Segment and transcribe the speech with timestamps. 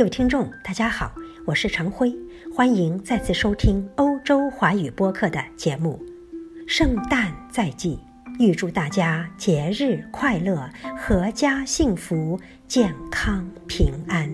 [0.00, 1.12] 各位听众，大家好，
[1.44, 2.10] 我是常辉，
[2.56, 6.02] 欢迎再次收听欧洲华语播客的节目。
[6.66, 7.98] 圣诞在即，
[8.38, 10.66] 预祝大家节日快乐，
[11.06, 14.26] 阖家幸福，健康平安。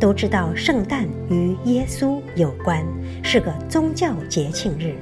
[0.00, 2.84] 都知道圣诞与耶稣有关，
[3.22, 4.96] 是个宗教节庆日，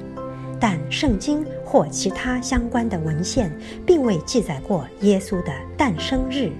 [0.59, 3.51] 但圣经或其他相关的文献
[3.83, 6.51] 并未记载过耶稣的诞生日。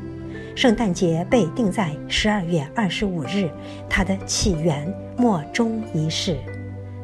[0.55, 3.49] 圣诞节被定在十二月二十五日，
[3.89, 6.37] 它的起源莫衷一是。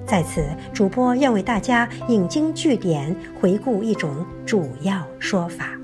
[0.07, 0.41] 在此，
[0.73, 5.77] 主播要为大家引经据典，回顾一种主要说法。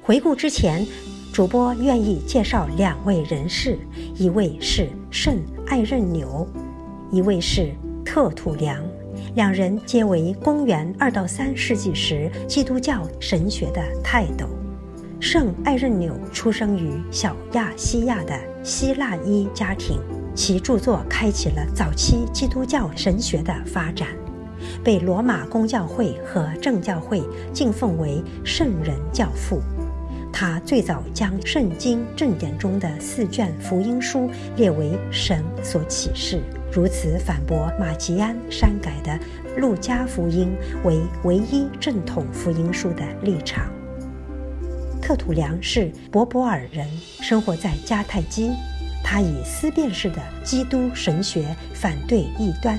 [0.00, 0.86] 回顾之前，
[1.34, 3.78] 主播愿意介绍两位人士，
[4.14, 5.36] 一位是圣
[5.66, 6.48] 艾任纽，
[7.10, 7.70] 一位是
[8.02, 8.82] 特土良。
[9.34, 14.46] 两人皆为公元二到三世纪时基督教神学的泰斗。
[15.18, 19.98] 圣艾任纽出生于小亚细亚的希腊裔家庭，
[20.34, 24.08] 其著作开启了早期基督教神学的发展，
[24.84, 29.60] 被罗马公教会和正教会敬奉为圣人教父。
[30.30, 36.42] 他最早将圣经正典中的四卷福音书列为神所启示。
[36.72, 39.10] 如此反驳马吉安删改的
[39.60, 40.54] 《路加福音》
[40.86, 43.70] 为唯一正统福音书的立场。
[45.00, 46.86] 特土良是博博尔人，
[47.22, 48.50] 生活在迦太基。
[49.02, 52.76] 他以思辨式的基督神学反对异端，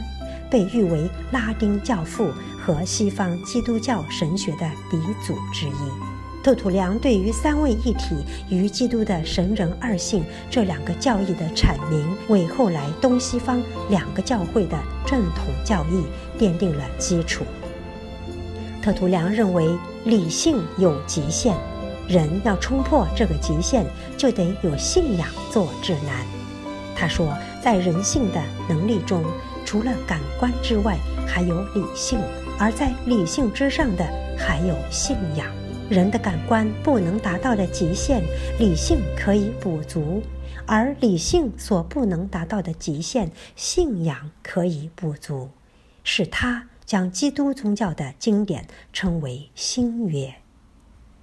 [0.51, 2.29] 被誉为拉丁教父
[2.59, 6.16] 和西方基督教神学的鼻祖之一。
[6.43, 8.15] 特土良对于三位一体
[8.49, 16.03] 与基督的神人二性这两个教义的阐明，为后来东西方两个教会的正统教义
[16.39, 17.43] 奠定了基础。
[18.81, 19.67] 特土良认为
[20.05, 21.53] 理性有极限，
[22.07, 23.83] 人要冲破这个极限，
[24.15, 26.25] 就得有信仰做指南。
[26.95, 29.21] 他说，在人性的能力中，
[29.65, 30.97] 除了感官之外，
[31.27, 32.19] 还有理性；
[32.57, 34.05] 而在理性之上的，
[34.37, 35.45] 还有信仰。
[35.89, 38.21] 人的感官不能达到的极限，
[38.59, 40.21] 理性可以补足；
[40.65, 45.49] 而理性所不能达到的极限，信仰可以补足。
[46.03, 50.35] 是他将基督宗教的经典称为新约。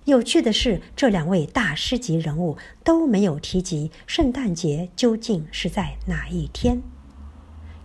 [0.07, 6.81] 有趣的是，这两位大师级人物都没有提及圣诞节究竟是在哪一天。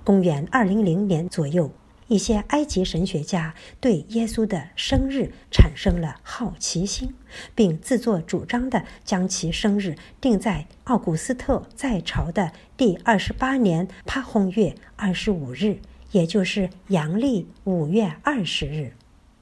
[0.05, 1.69] 公元二零零年左右。
[2.09, 7.13] 一些埃及神学家对耶稣的生日产生了好奇心，
[7.55, 15.79] 并自作主张地将其生日定在奥古斯特在朝的第二十八年帕洪月二十五日，
[16.11, 18.93] 也就是阳历五月二十日。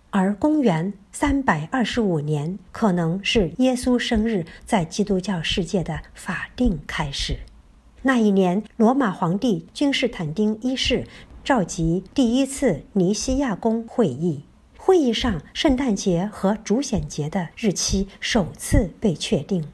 [0.09, 7.39] 而公元三百二十五年可能是耶稣生日在基督教世界的法定开始。
[8.03, 11.03] 那一年，罗马皇帝君士坦丁一世。
[11.47, 14.43] 召集第一次尼西亚公会议，
[14.77, 19.65] 会议上，圣诞节和主显节的日期首次被确定。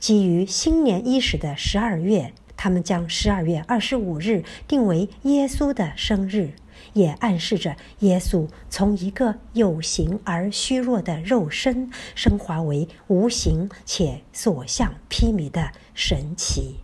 [0.00, 6.54] 基于新年伊始的十二月，他们将十二月二十五日定为耶稣的生日，
[6.94, 16.80] 也暗示着耶稣从一个有形而虚弱的肉身升华为无形且所向披靡的神奇。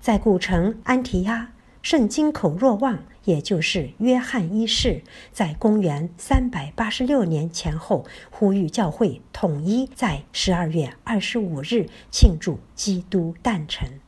[0.00, 3.04] 在古城安提阿，圣经口若望。
[3.28, 5.02] 也就是约翰一世，
[5.32, 14.00] 在公元三百八十六年前后，呼吁教会统一在十二月二十五日庆祝基督诞辰。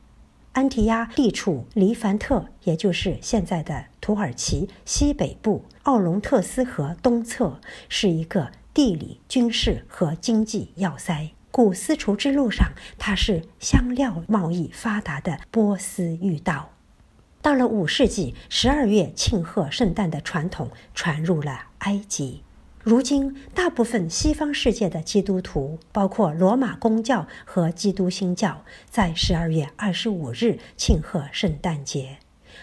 [0.53, 11.29] 安提亚地处黎凡特，也就是现在的土耳其西北部，奥龙特斯河东侧，是一个地理、军事和经济要塞。
[11.51, 16.70] 古丝绸之路上，它是香料贸易发达的波斯御道。
[17.41, 22.43] 到了五世纪，十二月庆贺圣诞的传统传入了埃及。
[22.83, 32.17] 如今，大部分西方世界的基督徒，包括罗马公教和基督新教，在十二月二十五日庆贺圣诞节；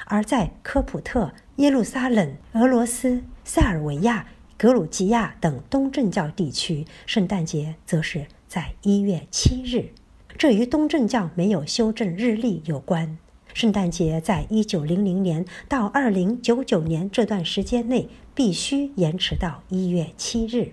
[0.07, 4.27] 而在科普特、耶路撒冷、俄罗斯、塞尔维亚、
[4.57, 9.91] 格鲁吉亚等东正教地区，圣诞节则是在一月七日。
[10.37, 13.19] 这与东正教没有修正日历有关。
[13.59, 20.71] 圣诞节在一九零零年到二零九九年这段时间内必须延迟到一月七日。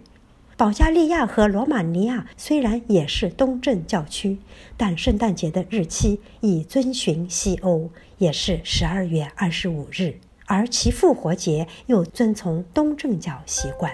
[0.55, 4.37] 保加利亚和罗马尼亚虽然也是东正教区，
[4.77, 7.89] 但圣诞节的日期已遵循西欧，
[8.19, 13.91] 也是十二月二十五日，而其复活节又遵从东正教习惯。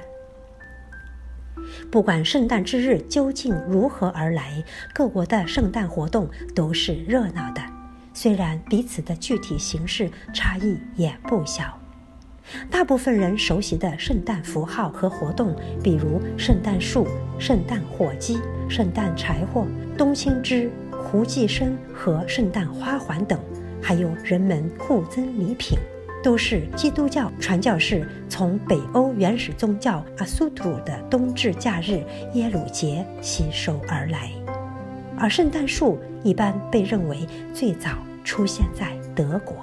[1.89, 4.61] 不管圣诞之日究竟如何而来，
[4.93, 7.61] 各国的圣诞活动都是热闹的，
[8.13, 11.77] 虽然彼此的具体形式差异也不小。
[12.69, 17.07] 大部分人熟悉的圣诞符号和活动，比如圣诞树、
[17.39, 19.65] 圣诞火鸡、圣诞柴火、
[19.97, 23.39] 冬青枝、胡寄生和圣诞花环等，
[23.81, 25.77] 还有人们互赠礼品。
[26.23, 32.03] 都是基督教传教士从北欧原始宗教阿苏图的冬至假日
[32.35, 34.31] 耶鲁节吸收而来，
[35.17, 37.91] 而圣诞树一般被认为最早
[38.23, 39.55] 出现在德国。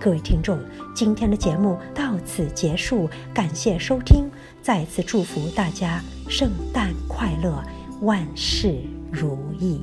[0.00, 0.58] 各位听众，
[0.94, 4.28] 今天的节目到此结束，感谢收听，
[4.60, 7.62] 再次祝福大家圣诞快乐，
[8.00, 8.80] 万事
[9.12, 9.80] 如意。